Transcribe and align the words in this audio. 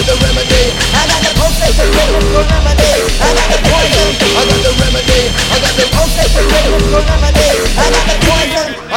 I 0.00 0.02
got 0.02 0.16
the 1.20 1.28
potion 1.36 1.76
for 1.76 1.84
remedy. 1.92 2.88
I 3.20 3.36
got 3.36 3.52
the 3.52 3.60
poison. 3.68 4.16
I 4.32 4.48
got 4.48 4.64
the 4.64 4.72
remedy. 4.80 5.28
I 5.28 5.60
got 5.60 5.76
the 5.76 5.84
potion 5.92 6.24
for 6.32 6.40
remedy. 6.40 7.52
I 7.76 7.84
got 7.92 8.08
the 8.08 8.16
poison. 8.24 8.80
I 8.88 8.96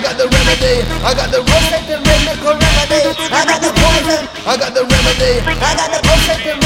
got 0.00 0.16
the 0.16 0.32
remedy. 0.32 0.80
I 1.04 1.12
got 1.12 1.28
the 1.28 1.44
potion 1.44 1.84
for 1.84 2.56
remedy. 2.56 3.04
I 3.20 3.44
got 3.44 3.60
the 3.60 3.76
poison. 3.76 4.24
I 4.40 4.56
got 4.56 4.72
the 4.72 4.88
remedy. 4.88 5.44
I 5.44 5.76
got 5.76 5.92
the 5.92 6.00
potion 6.00 6.40
for 6.40 6.56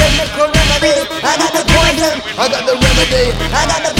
remedy. 0.47 1.03
I 1.19 1.35
got 1.35 1.51
the 1.51 1.67
poison. 1.67 2.15
I 2.39 2.47
got 2.47 2.63
the 2.63 2.79
remedy. 2.79 3.35
I 3.51 3.67
got 3.67 3.83
the 3.83 3.91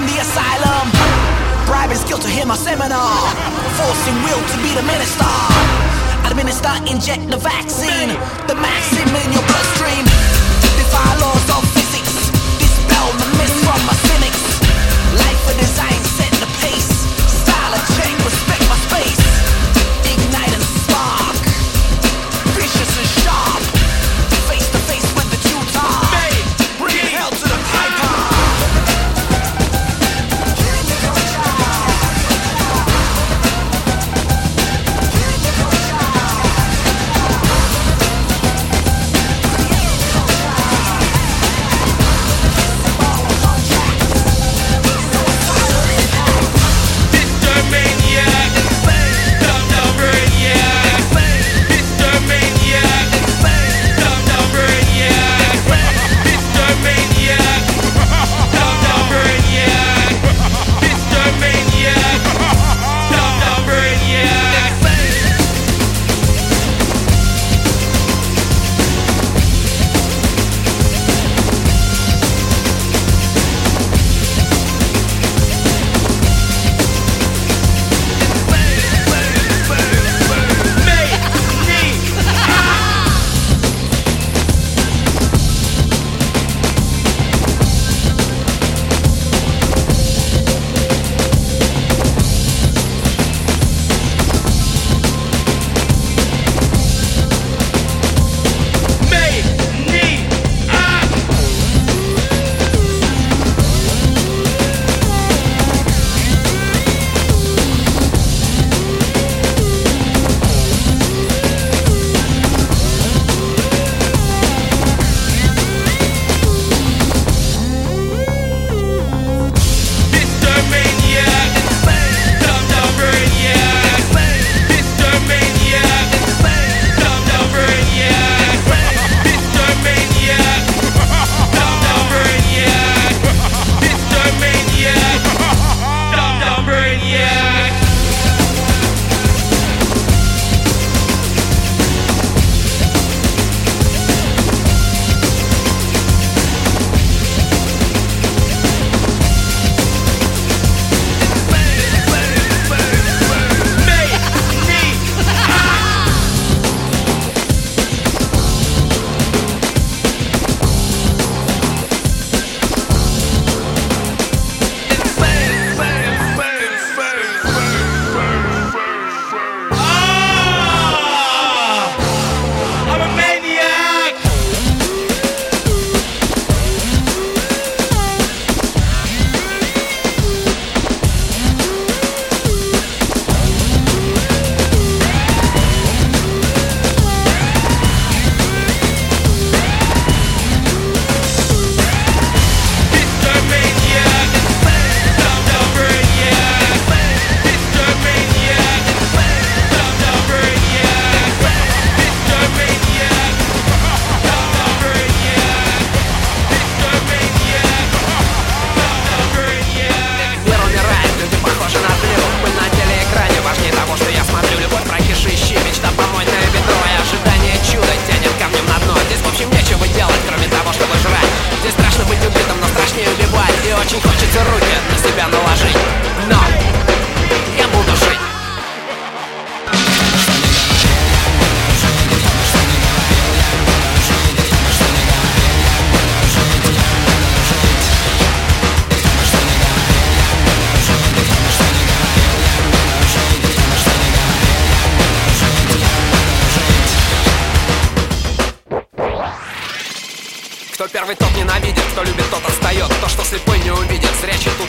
from 0.00 0.08
the 0.08 0.20
asylum. 0.20 0.88
Bribing 1.66 2.00
guilt 2.08 2.22
to 2.22 2.28
hear 2.28 2.46
my 2.46 2.56
seminar. 2.56 3.12
Forcing 3.76 4.16
will 4.24 4.42
to 4.48 4.56
be 4.64 4.72
the 4.74 4.82
minister. 4.82 5.28
Administer, 6.24 6.72
inject 6.90 7.28
the 7.28 7.36
vaccine. 7.36 8.08
The 8.48 8.54
maxim 8.54 9.08
in 9.08 9.32
your 9.32 9.44
bloodstream. 9.44 10.09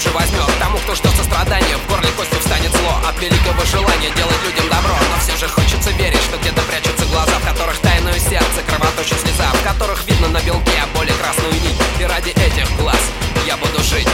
тут 0.04 0.14
возьмет 0.14 0.48
Тому, 0.60 0.78
кто 0.80 0.96
ждет 0.96 1.12
сострадания, 1.16 1.78
в 1.78 1.90
горле 1.90 2.10
кости 2.18 2.36
встанет 2.40 2.72
зло. 2.72 2.94
От 3.08 3.20
великого 3.22 3.66
желания 3.66 4.10
делать 4.16 4.44
людям 4.46 4.68
добро. 4.70 4.96
Но 4.96 5.20
все 5.20 5.36
же 5.38 5.48
хочется 5.48 5.92
верить, 5.92 6.22
что 6.22 6.38
где-то 6.38 6.62
прячутся 6.62 7.06
глаза 7.06 7.34
В 7.40 7.46
которых 7.46 7.78
тайное 7.80 8.20
сердце, 8.20 8.62
кровоточит 8.68 9.20
слеза 9.20 9.52
В 9.54 9.64
которых 9.64 10.06
видно 10.08 10.30
на 10.30 10.42
белке 10.42 10.82
более 10.96 11.16
красную 11.16 11.54
нить. 11.54 11.82
И 12.00 12.04
ради 12.04 12.30
этих 12.30 12.70
глаз 12.78 13.00
я 13.46 13.58
буду 13.58 13.82
жить. 13.84 14.08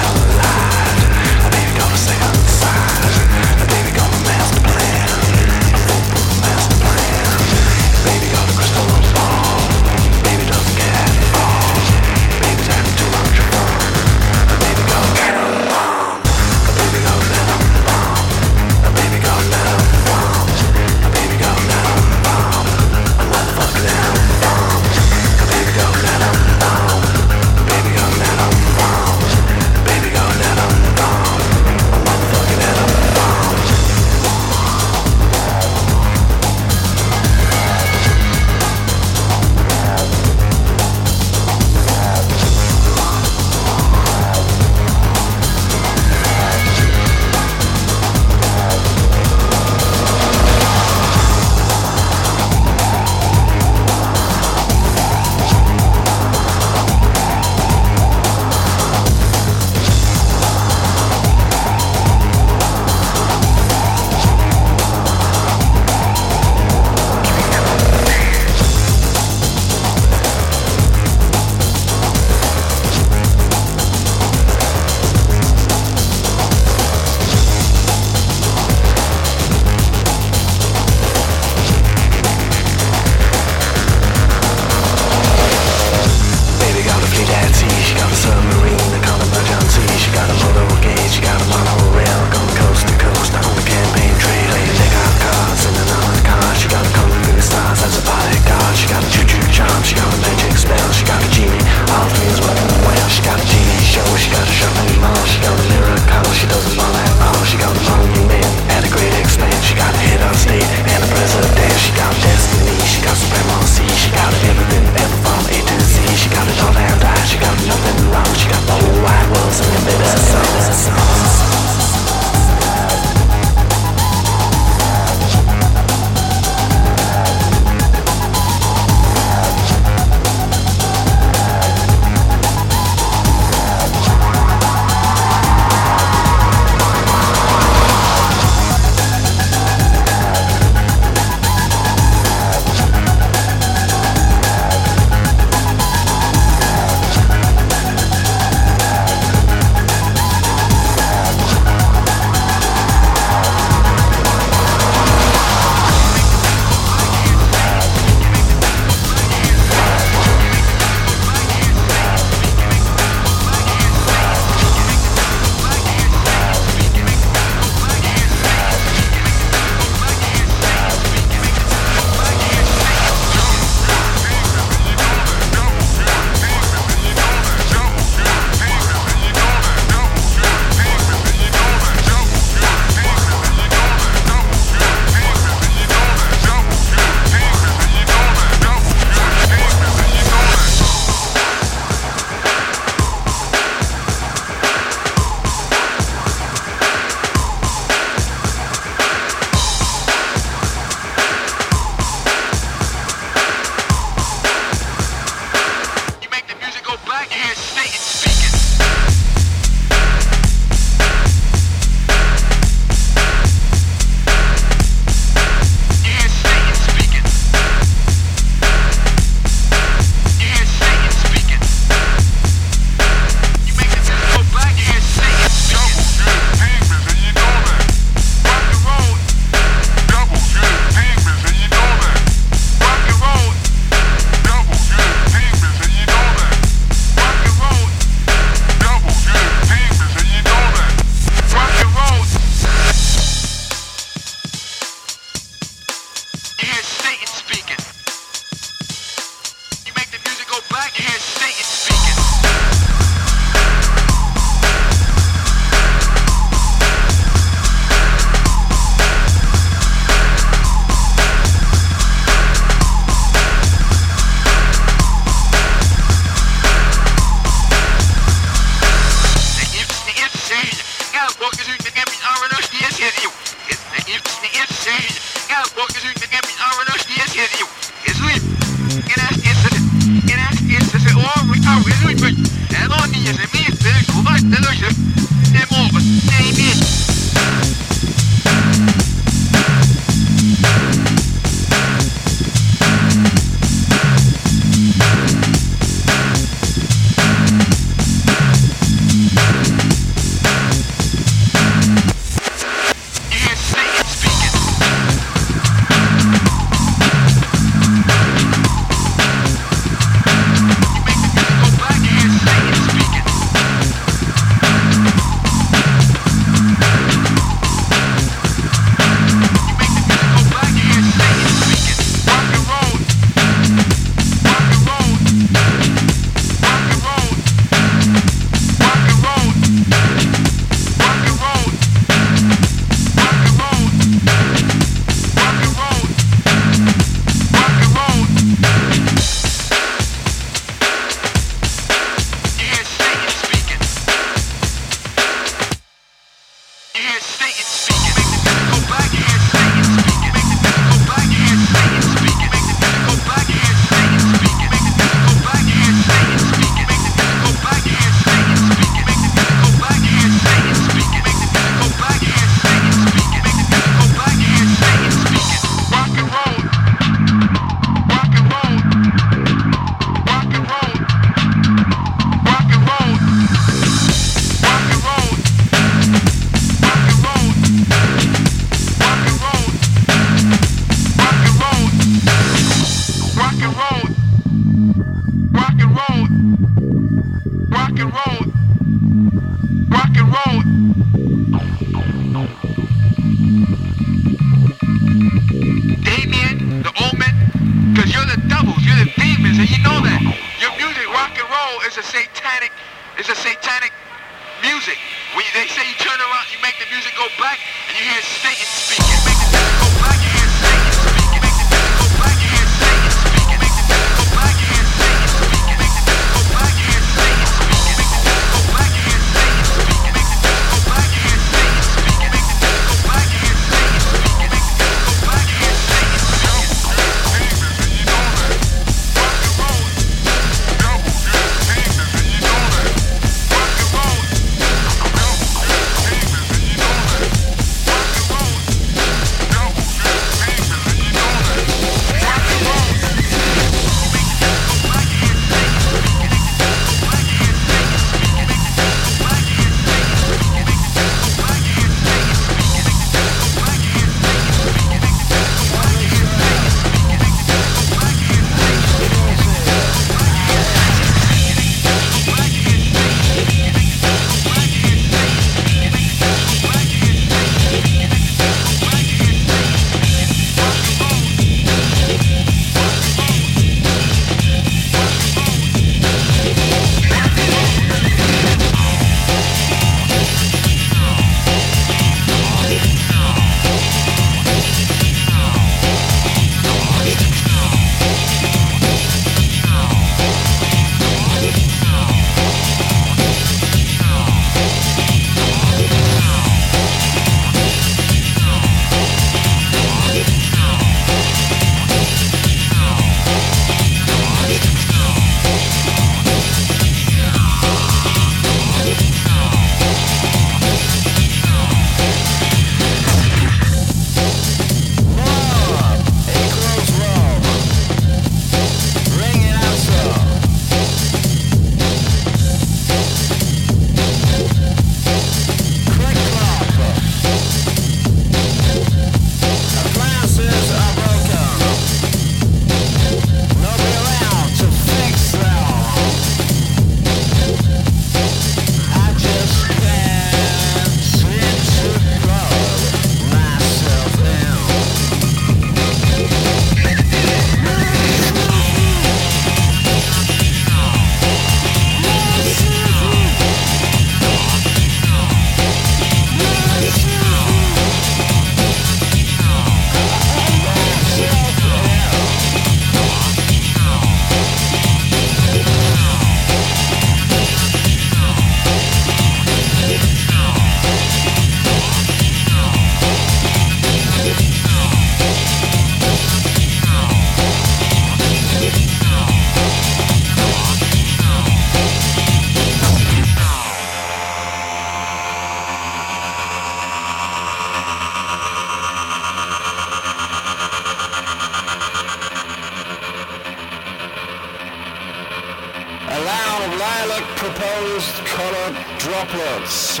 Violet 596.90 597.26
proposed 597.36 598.14
colored 598.26 598.74
droplets 598.98 600.00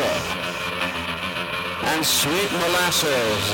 and 1.90 2.04
sweet 2.04 2.50
molasses. 2.62 3.44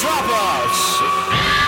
Droplets. 0.00 1.65